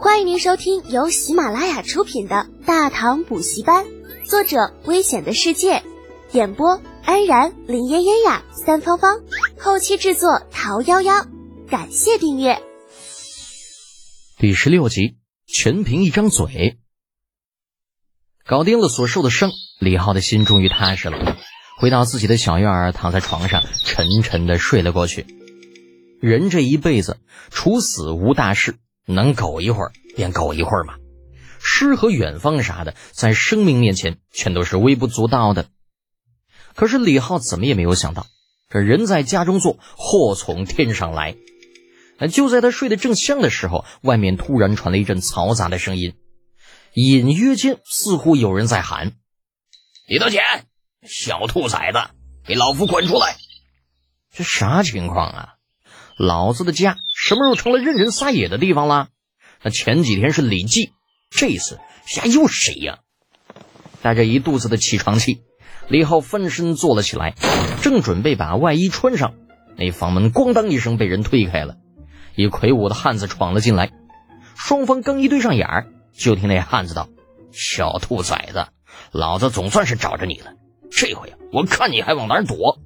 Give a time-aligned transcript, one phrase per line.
[0.00, 3.84] 欢迎您收听由喜马拉雅出品的《大唐补习班》，
[4.24, 5.82] 作者：危险的世界，
[6.30, 9.22] 演播：安然、林嫣嫣呀、三芳芳，
[9.58, 11.26] 后期制作：桃夭夭。
[11.68, 12.62] 感谢订阅。
[14.38, 15.16] 第十六集，
[15.48, 16.78] 全凭一张嘴。
[18.46, 21.36] 搞定了所受的伤，李浩的心终于踏实了。
[21.80, 25.26] 回到自己的小院儿，躺在床上，沉沉的睡了过去。
[26.20, 27.18] 人这一辈子，
[27.50, 28.76] 除死无大事，
[29.08, 30.94] 能苟一会儿便苟一会儿嘛。
[31.60, 35.66] 诗和远方啥的，在生命面前，全都是微不足道的。
[36.74, 38.26] 可是李浩怎么也没有想到，
[38.68, 41.34] 这人在家中坐，祸从天上来。
[42.32, 46.14] 就在他睡得正香的时候，外面突然传来一阵嘈杂的声音，
[46.94, 49.12] 隐约间似乎有人在喊
[50.06, 50.42] ：“李德简，
[51.02, 51.98] 小兔崽子，
[52.44, 53.36] 给老夫滚出来！”
[54.34, 55.54] 这啥情况啊？
[56.18, 59.08] 老子的家什么时候成了任人撒野的地方了？
[59.62, 60.90] 那前几天是李记，
[61.30, 62.98] 这次家又谁呀？
[64.02, 65.42] 带着一肚子的起床气，
[65.86, 67.34] 李浩翻身坐了起来，
[67.82, 69.34] 正准备把外衣穿上，
[69.76, 71.76] 那房门咣当一声被人推开了，
[72.34, 73.92] 一魁梧的汉子闯了进来。
[74.56, 77.08] 双方刚一对上眼儿，就听那汉子道
[77.52, 78.66] ：“小兔崽子，
[79.12, 80.54] 老子总算是找着你了，
[80.90, 82.80] 这回我看你还往哪儿躲！”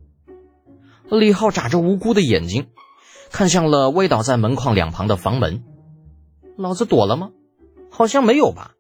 [1.09, 2.67] 李浩眨着无辜的眼睛。
[3.33, 5.65] 看向了歪倒在门框两旁的房门，
[6.57, 7.31] 老子躲了吗？
[7.91, 8.73] 好像没有吧。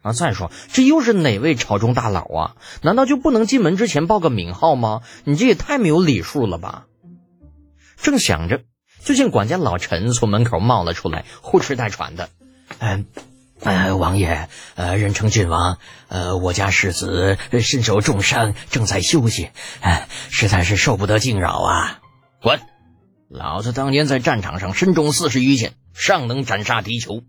[0.00, 2.56] 啊，再说这又是哪位朝中大佬啊？
[2.82, 5.02] 难道就不能进门之前报个名号吗？
[5.24, 6.86] 你这也太没有礼数了吧！
[7.98, 8.62] 正想着，
[9.04, 12.30] 就见管家老陈从门口冒了出来，呼哧带喘的。
[12.78, 13.06] 嗯，
[13.60, 19.50] 呃，王爷，呃，人称郡王，呃，我家世子身受重伤，正在休息，
[19.82, 22.00] 哎，实在是受不得惊扰啊！
[22.42, 22.58] 滚！
[23.34, 27.24] 老子当年在战场上身中四十余箭，尚能斩杀敌酋，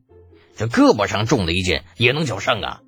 [0.57, 2.81] 这胳膊上中了一箭也能叫胜啊！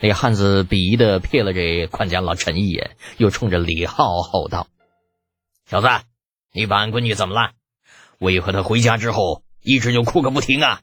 [0.00, 4.66] 那汉子鄙夷的瞥了这管家老陈一眼，又冲着李浩吼道
[5.70, 5.86] ：“小子，
[6.52, 7.52] 你把俺闺女怎么了？
[8.18, 10.80] 为何她回家之后一直就哭个不停啊？”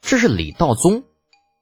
[0.00, 1.04] 这是李道宗，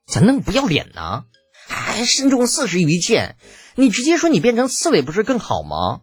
[0.07, 1.25] 咋那么不要脸呢？
[1.67, 3.37] 还身中四十余箭，
[3.75, 6.03] 你直接说你变成刺猬不是更好吗？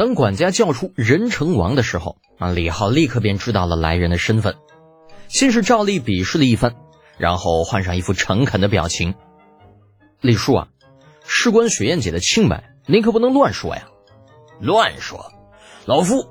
[0.00, 4.56] 等管家叫出任成王的时候，啊，李浩立刻便知道了来人的身份。
[5.28, 6.74] 先是照例鄙视了一番，
[7.18, 9.14] 然后换上一副诚恳的表情
[10.22, 10.68] ：“李叔啊，
[11.26, 13.88] 事关雪燕姐的清白，您可不能乱说呀！
[14.58, 15.34] 乱说，
[15.84, 16.30] 老夫……”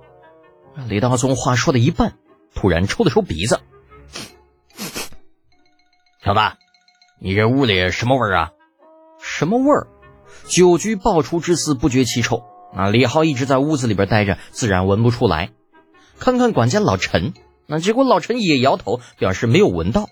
[0.89, 2.17] 李大宗话说的一半，
[2.55, 3.59] 突然抽了抽鼻子
[6.25, 6.39] ：“小子，
[7.19, 8.51] 你这屋里什么味儿啊？
[9.21, 9.87] 什么味儿？
[10.47, 12.43] 酒局爆出之肆，不觉其臭。”
[12.73, 15.49] 啊，李浩一直在屋子里边待着，自然闻不出来。
[16.19, 17.33] 看看管家老陈，
[17.65, 20.09] 那结果老陈也摇头，表示没有闻到。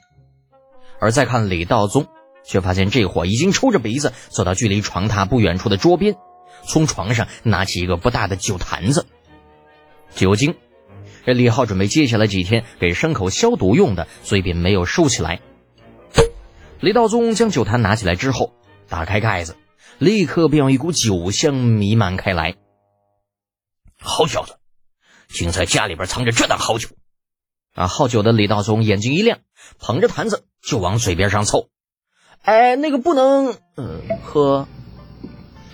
[1.00, 2.08] 而再看李道宗，
[2.44, 6.16] 却发现这货已经抽着鼻子走到距离床榻不远处的桌边，
[6.64, 9.06] 从床上拿起一个不大的酒坛子，
[10.16, 10.56] 酒精。
[11.26, 15.42] 这李浩准备接下来几天给牲口消毒用的，所以便没有收起来。
[16.80, 18.54] 李道宗将酒坛拿起来之后，
[18.88, 19.58] 打开盖子。
[19.98, 22.56] 立刻便有一股酒香弥漫开来。
[24.00, 24.58] 好小子，
[25.28, 26.90] 竟在家里边藏着这等好酒！
[27.74, 29.40] 啊，好酒的李道宗眼睛一亮，
[29.80, 31.70] 捧着坛子就往嘴边上凑。
[32.44, 34.68] 哎，那个不能，呃，喝。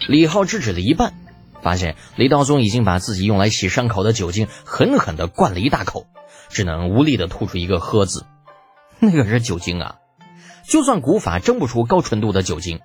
[0.08, 1.14] 李浩制止了一半，
[1.62, 6.08] 发现李道宗已经把自己用来洗伤口的酒精狠狠的灌了一大口，
[6.50, 8.26] 只能无力的吐出一个“喝”字。
[9.00, 9.96] 那个是酒精啊，
[10.68, 12.80] 就算古法蒸不出高纯度的酒精。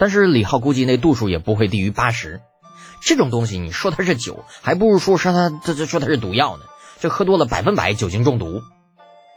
[0.00, 2.40] 但是李浩估计那度数也不会低于八十，
[3.02, 6.64] 这种东西你说它是酒，还不如说说它这这说它是毒药呢。
[7.00, 8.62] 这喝多了百分百酒精中毒。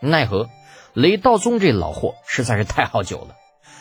[0.01, 0.47] 奈何
[0.93, 3.35] 雷道宗这老货实在是太好酒了，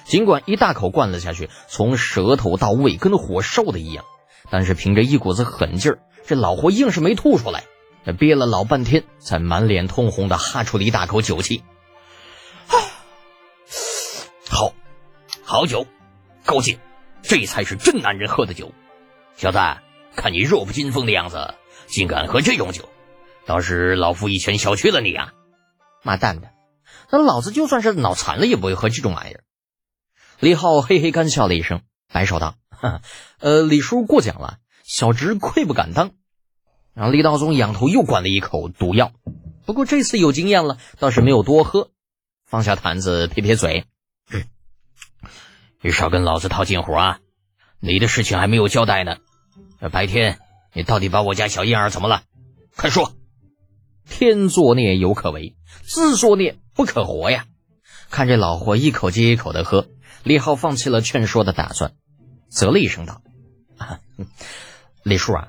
[0.05, 4.05] 尽管一大口灌了下去，从舌头到胃跟火烧的一样，
[4.51, 7.63] 但是凭着一股子狠劲儿，这老货硬是没吐出来。
[8.19, 11.63] 憋了老半天，才满脸通红的哈出了一大口酒气。
[14.51, 14.73] 好，
[15.45, 15.87] 好酒。
[16.45, 16.79] 高兴，
[17.23, 18.73] 这才是真男人喝的酒。
[19.37, 19.59] 小子，
[20.15, 21.55] 看你弱不禁风的样子，
[21.87, 22.89] 竟敢喝这种酒，
[23.47, 25.33] 倒是老夫一拳小觑了你啊！
[26.03, 26.51] 妈蛋的，
[27.11, 29.45] 那老子就算是脑残了，也不会喝这种玩意儿。
[30.41, 32.57] 李浩嘿嘿干笑了一声，摆手道
[33.39, 36.11] ：“呃，李叔过奖了，小侄愧不敢当。”
[36.93, 39.13] 然后李道宗仰头又灌了一口毒药，
[39.65, 41.91] 不过这次有经验了，倒是没有多喝，
[42.45, 43.87] 放下坛子，撇撇嘴。
[45.85, 47.19] 你少跟老子套近乎啊！
[47.81, 49.17] 你的事情还没有交代呢。
[49.91, 50.39] 白天
[50.73, 52.23] 你到底把我家小燕儿怎么了？
[52.77, 53.13] 快说！
[54.09, 57.47] 天作孽犹可为，自作孽不可活呀！
[58.11, 59.89] 看这老货一口接一口的喝，
[60.23, 61.95] 李浩放弃了劝说的打算，
[62.49, 63.21] 啧了一声道
[65.03, 65.49] ：“李叔啊，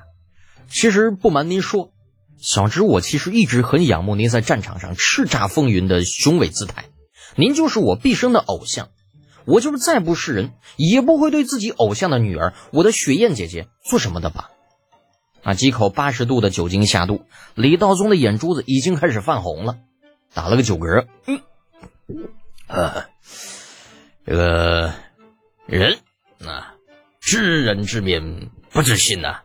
[0.68, 1.92] 其实不瞒您说，
[2.38, 6.86] 小侄我其实一直很仰慕您在战场上叱咤风云的雄伟姿态，
[7.36, 8.88] 您就是我毕生的偶像。
[9.44, 14.50] 我就是再不是人，也不会对自己偶像的女儿，我的雪燕姐姐做什么的吧？”
[15.44, 15.52] 啊！
[15.52, 19.76] 几口八十度的酒精下肚，李道宗的眼珠子已经开始泛红了，
[20.32, 21.06] 打了个酒嗝。
[21.26, 21.42] 嗯，
[22.66, 23.04] 呃，
[24.24, 24.94] 这个
[25.66, 25.98] 人
[26.46, 26.76] 啊，
[27.20, 29.40] 知人知面不知心呐。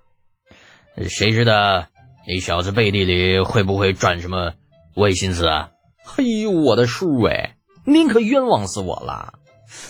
[1.10, 1.88] 谁知道
[2.26, 4.54] 你小子背地里会不会转什么
[4.96, 5.72] 歪心思啊？
[6.06, 9.34] 嘿呦，我的叔哎，您可冤枉死我了！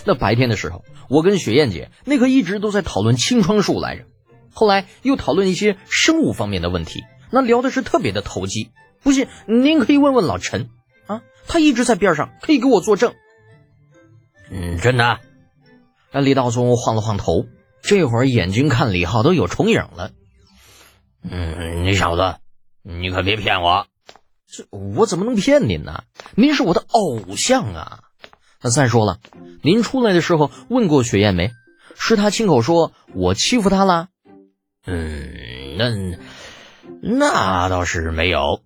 [0.04, 4.04] 那白天的时候，我跟雪燕姐那可一直都在讨论青窗术来着。
[4.52, 8.70] 后来又讨论一些生物方面的问题，那聊的是特别的投机。
[9.02, 10.68] 不信您可以问问老陈
[11.06, 13.14] 啊，他一直在边上，可以给我作证。
[14.50, 15.20] 嗯，真的。
[16.12, 17.46] 那李道宗晃了晃头，
[17.82, 20.10] 这会儿眼睛看李浩都有重影了。
[21.22, 22.36] 嗯，你小子，
[22.82, 23.86] 你可别骗我。
[24.46, 26.02] 这我怎么能骗您呢？
[26.34, 28.00] 您是我的偶像啊。
[28.62, 29.18] 那再说了，
[29.62, 31.50] 您出来的时候问过雪雁没？
[31.96, 34.08] 是她亲口说我欺负她了。
[34.86, 36.18] 嗯，那
[37.02, 38.62] 那倒是没有。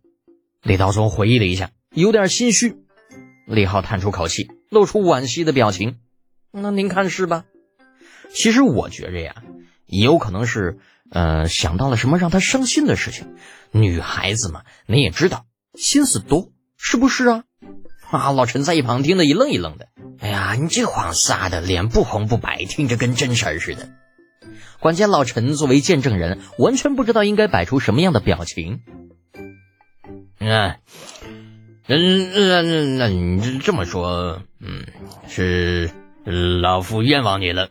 [0.63, 2.77] 李道宗回忆了一下，有点心虚。
[3.47, 5.99] 李浩叹出口气，露出惋惜的表情。
[6.51, 7.45] 那您看是吧？
[8.33, 9.43] 其实我觉着呀，
[9.87, 10.79] 也有可能是，
[11.11, 13.37] 呃，想到了什么让他伤心的事情。
[13.71, 15.45] 女孩子嘛，你也知道，
[15.75, 17.45] 心思多，是不是啊？
[18.19, 18.33] 啊！
[18.33, 19.89] 老陈在一旁听得一愣一愣的。
[20.21, 23.91] 哎呀，你这谎撒的，脸不红不白，听着跟真事儿似的。
[24.81, 28.81] 关键老陈作为见证人，完全不知道应该摆出什么样的表情。
[30.39, 30.77] 嗯，
[31.87, 34.87] 那那那你这么说，嗯，
[35.29, 35.91] 是
[36.63, 37.71] 老夫冤枉你了。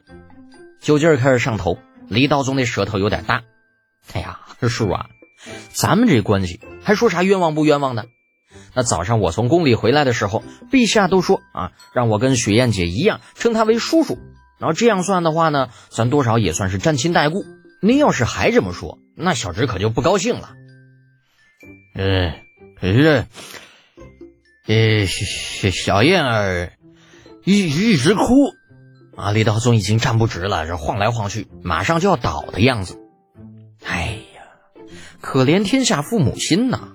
[0.82, 3.44] 酒劲儿开始上头，李道宗那舌头有点大。
[4.12, 5.06] 哎呀，叔啊，
[5.70, 8.08] 咱们这关系还说啥冤枉不冤枉的？
[8.76, 14.18] 那早上我从宫里回来的时候，陛下都说啊，让我跟雪燕姐一样，称他为叔叔。
[14.60, 17.44] 然后这样算的话呢，咱多少也算是沾亲带故。
[17.82, 20.52] 您要是还这么说，那小侄可就不高兴了。
[21.96, 22.34] 嗯，
[22.80, 23.26] 可是，
[24.68, 26.74] 呃，小小燕儿
[27.44, 28.24] 一一直哭，
[29.18, 32.98] 啊，李道宗已经站不直了，这晃来晃去，马上就要倒的样子。
[33.86, 34.44] 哎呀，
[35.20, 36.94] 可怜天下父母心呐！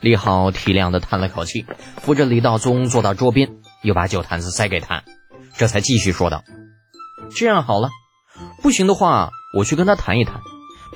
[0.00, 1.66] 李浩体谅的叹了口气，
[1.96, 5.04] 扶着李道宗坐到桌边，又把酒坛子塞给他，
[5.56, 6.44] 这才继续说道。
[7.34, 7.90] 这样好了，
[8.62, 10.40] 不行的话，我去跟他谈一谈。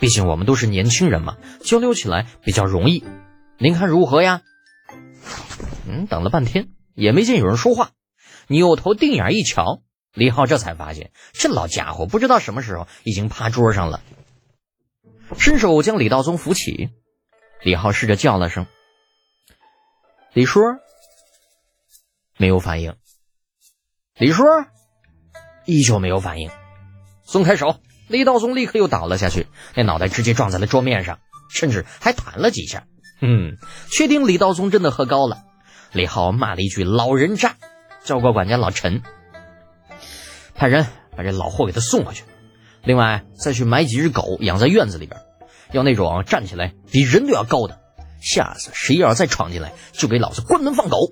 [0.01, 3.05] 毕竟我们都是年轻人嘛，交流起来比较容易。
[3.59, 4.43] 您看如何呀？
[5.87, 7.91] 嗯，等了半天也没见有人说话，
[8.47, 9.83] 扭头定眼一瞧，
[10.15, 14.01] 李浩这才发现这老家伙不知道什么时候已经趴桌上了，
[15.37, 16.91] 伸手将李道宗扶起。
[17.63, 18.67] 李浩试着叫了声
[20.33, 20.61] ：“李叔。”
[22.39, 22.95] 没有反应。
[24.17, 24.45] 李叔。
[25.67, 26.51] 依旧没有反应，
[27.23, 27.77] 松开手，
[28.09, 32.87] 李道宗立刻又倒了下去，那脑袋直接撞在了桌面上，甚至还弹了几下。
[33.21, 33.57] 嗯，
[33.91, 35.45] 确定李道宗真的喝高了。
[35.93, 37.57] 李浩骂了一句“老人渣”，
[38.03, 39.03] 叫过管家老陈，
[40.55, 42.25] 派人把这老货给他送回去。
[42.83, 45.21] 另外，再去买几只狗养在院子里边，
[45.73, 47.80] 要那种站起来比人都要高的，
[48.21, 51.11] 下次谁要是再闯进来，就给老子关门放狗。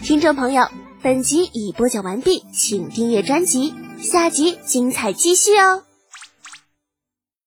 [0.00, 0.68] 听众朋友，
[1.02, 5.87] 本集已播讲完毕，请订阅专辑，下集精彩继续哦。